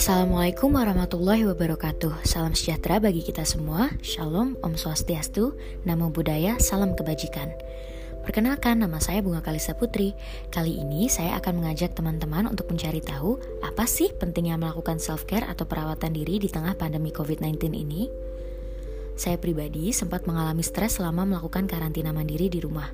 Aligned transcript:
Assalamualaikum 0.00 0.80
warahmatullahi 0.80 1.44
wabarakatuh. 1.44 2.24
Salam 2.24 2.56
sejahtera 2.56 3.04
bagi 3.04 3.20
kita 3.20 3.44
semua. 3.44 3.92
Shalom, 4.00 4.56
Om 4.64 4.72
Swastiastu 4.72 5.52
Namo 5.84 6.08
Buddhaya, 6.08 6.56
Salam 6.56 6.96
Kebajikan. 6.96 7.52
Perkenalkan, 8.24 8.80
nama 8.80 8.96
saya 8.96 9.20
Bunga 9.20 9.44
Kalisa 9.44 9.76
Putri. 9.76 10.16
Kali 10.48 10.80
ini 10.80 11.12
saya 11.12 11.36
akan 11.36 11.60
mengajak 11.60 11.92
teman-teman 11.92 12.48
untuk 12.48 12.72
mencari 12.72 13.04
tahu 13.04 13.36
Apa 13.60 13.84
sih 13.84 14.08
pentingnya 14.16 14.56
melakukan 14.56 14.96
self-care 14.96 15.44
atau 15.44 15.68
perawatan 15.68 16.16
diri 16.16 16.40
di 16.40 16.48
tengah 16.48 16.80
pandemi 16.80 17.12
COVID-19 17.12 17.60
ini? 17.76 18.08
Saya 19.20 19.36
pribadi 19.36 19.92
sempat 19.92 20.24
mengalami 20.24 20.64
stres 20.64 20.96
selama 20.96 21.28
melakukan 21.28 21.68
karantina 21.68 22.08
mandiri 22.08 22.48
di 22.48 22.56
rumah. 22.56 22.88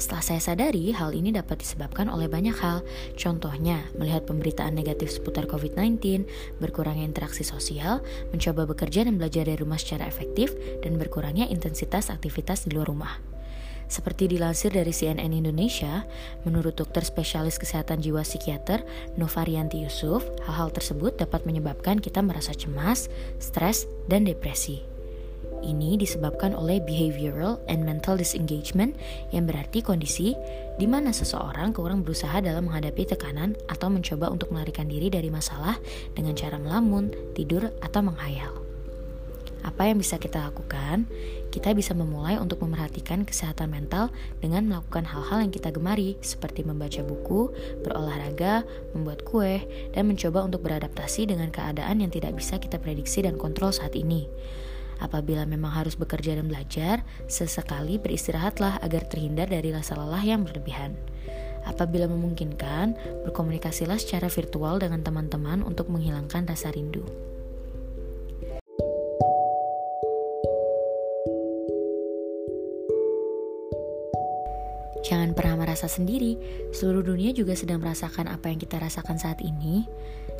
Setelah 0.00 0.24
saya 0.24 0.40
sadari, 0.40 0.88
hal 0.96 1.12
ini 1.12 1.36
dapat 1.36 1.60
disebabkan 1.60 2.08
oleh 2.08 2.32
banyak 2.32 2.56
hal. 2.56 2.80
Contohnya, 3.12 3.84
melihat 3.92 4.24
pemberitaan 4.24 4.72
negatif 4.72 5.12
seputar 5.12 5.44
COVID-19, 5.44 6.24
berkurangnya 6.64 7.04
interaksi 7.04 7.44
sosial, 7.44 8.00
mencoba 8.32 8.64
bekerja 8.64 9.04
dan 9.04 9.20
belajar 9.20 9.44
dari 9.44 9.60
rumah 9.60 9.76
secara 9.76 10.08
efektif, 10.08 10.56
dan 10.80 10.96
berkurangnya 10.96 11.44
intensitas 11.44 12.08
aktivitas 12.08 12.64
di 12.64 12.72
luar 12.72 12.88
rumah. 12.88 13.20
Seperti 13.84 14.32
dilansir 14.32 14.72
dari 14.72 14.96
CNN 14.96 15.28
Indonesia, 15.28 16.08
menurut 16.48 16.72
dokter 16.72 17.04
spesialis 17.04 17.60
kesehatan 17.60 18.00
jiwa 18.00 18.24
psikiater 18.24 18.80
Novarianti 19.20 19.84
Yusuf, 19.84 20.24
hal-hal 20.48 20.72
tersebut 20.72 21.20
dapat 21.20 21.44
menyebabkan 21.44 22.00
kita 22.00 22.24
merasa 22.24 22.56
cemas, 22.56 23.12
stres, 23.36 23.84
dan 24.08 24.24
depresi. 24.24 24.95
Ini 25.66 25.98
disebabkan 25.98 26.54
oleh 26.54 26.78
behavioral 26.78 27.58
and 27.66 27.82
mental 27.82 28.14
disengagement 28.14 28.94
yang 29.34 29.50
berarti 29.50 29.82
kondisi 29.82 30.38
di 30.78 30.86
mana 30.86 31.10
seseorang 31.10 31.74
kurang 31.74 32.06
berusaha 32.06 32.38
dalam 32.38 32.70
menghadapi 32.70 33.02
tekanan 33.02 33.58
atau 33.66 33.90
mencoba 33.90 34.30
untuk 34.30 34.54
melarikan 34.54 34.86
diri 34.86 35.10
dari 35.10 35.26
masalah 35.26 35.74
dengan 36.14 36.38
cara 36.38 36.62
melamun, 36.62 37.10
tidur, 37.34 37.74
atau 37.82 37.98
menghayal. 37.98 38.54
Apa 39.66 39.90
yang 39.90 39.98
bisa 39.98 40.22
kita 40.22 40.38
lakukan? 40.38 41.10
Kita 41.50 41.74
bisa 41.74 41.90
memulai 41.90 42.38
untuk 42.38 42.62
memerhatikan 42.62 43.26
kesehatan 43.26 43.74
mental 43.74 44.14
dengan 44.38 44.70
melakukan 44.70 45.02
hal-hal 45.02 45.42
yang 45.42 45.50
kita 45.50 45.74
gemari, 45.74 46.14
seperti 46.22 46.62
membaca 46.62 47.02
buku, 47.02 47.50
berolahraga, 47.82 48.62
membuat 48.94 49.26
kue, 49.26 49.66
dan 49.90 50.06
mencoba 50.06 50.46
untuk 50.46 50.62
beradaptasi 50.62 51.26
dengan 51.26 51.50
keadaan 51.50 51.98
yang 51.98 52.14
tidak 52.14 52.38
bisa 52.38 52.62
kita 52.62 52.78
prediksi 52.78 53.26
dan 53.26 53.34
kontrol 53.34 53.74
saat 53.74 53.98
ini. 53.98 54.30
Apabila 54.96 55.44
memang 55.44 55.72
harus 55.76 55.94
bekerja 55.94 56.38
dan 56.38 56.48
belajar, 56.48 57.04
sesekali 57.28 58.00
beristirahatlah 58.00 58.80
agar 58.80 59.04
terhindar 59.06 59.52
dari 59.52 59.72
rasa 59.72 59.96
lelah 59.98 60.24
yang 60.24 60.42
berlebihan. 60.46 60.96
Apabila 61.66 62.06
memungkinkan, 62.06 62.94
berkomunikasilah 63.26 63.98
secara 63.98 64.30
virtual 64.30 64.78
dengan 64.78 65.02
teman-teman 65.02 65.66
untuk 65.66 65.90
menghilangkan 65.90 66.46
rasa 66.46 66.70
rindu. 66.70 67.02
Jangan 75.06 75.38
pernah 75.38 75.54
merasa 75.54 75.86
sendiri, 75.86 76.34
seluruh 76.74 77.06
dunia 77.06 77.30
juga 77.30 77.54
sedang 77.54 77.78
merasakan 77.78 78.26
apa 78.26 78.50
yang 78.50 78.58
kita 78.58 78.82
rasakan 78.82 79.22
saat 79.22 79.38
ini. 79.38 79.86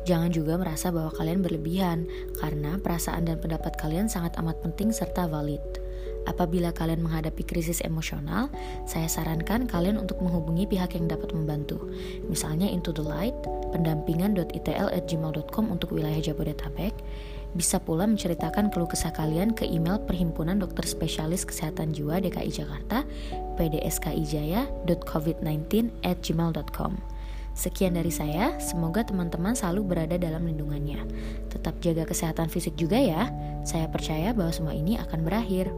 Jangan 0.03 0.27
juga 0.27 0.59
merasa 0.59 0.91
bahwa 0.91 1.07
kalian 1.15 1.39
berlebihan, 1.39 2.03
karena 2.35 2.75
perasaan 2.75 3.23
dan 3.31 3.39
pendapat 3.39 3.79
kalian 3.79 4.11
sangat 4.11 4.35
amat 4.35 4.59
penting 4.59 4.91
serta 4.91 5.23
valid. 5.31 5.63
Apabila 6.27 6.75
kalian 6.75 6.99
menghadapi 6.99 7.47
krisis 7.47 7.79
emosional, 7.79 8.51
saya 8.83 9.07
sarankan 9.07 9.71
kalian 9.71 9.95
untuk 9.95 10.19
menghubungi 10.19 10.67
pihak 10.67 10.99
yang 10.99 11.07
dapat 11.07 11.31
membantu. 11.31 11.87
Misalnya 12.27 12.67
Into 12.67 12.91
the 12.91 12.99
Light, 12.99 13.39
pendampingan.itl@gmail.com 13.71 15.65
untuk 15.71 15.95
wilayah 15.95 16.19
Jabodetabek. 16.19 16.91
Bisa 17.55 17.79
pula 17.79 18.03
menceritakan 18.09 18.67
keluh 18.73 18.89
kesah 18.89 19.13
kalian 19.15 19.53
ke 19.55 19.63
email 19.63 20.03
Perhimpunan 20.03 20.59
Dokter 20.59 20.83
Spesialis 20.83 21.47
Kesehatan 21.47 21.95
Jiwa 21.95 22.19
DKI 22.19 22.51
Jakarta 22.51 23.07
pdskijaya.covid19 23.55 25.71
at 26.03 26.19
gmail.com 26.19 26.99
Sekian 27.57 27.97
dari 27.97 28.13
saya, 28.13 28.53
semoga 28.61 29.01
teman-teman 29.01 29.57
selalu 29.57 29.97
berada 29.97 30.13
dalam 30.21 30.45
lindungannya. 30.45 31.01
Tetap 31.49 31.81
jaga 31.81 32.05
kesehatan 32.05 32.53
fisik 32.53 32.77
juga 32.77 33.01
ya. 33.01 33.33
Saya 33.65 33.89
percaya 33.89 34.29
bahwa 34.29 34.53
semua 34.53 34.77
ini 34.77 34.93
akan 35.01 35.25
berakhir. 35.25 35.73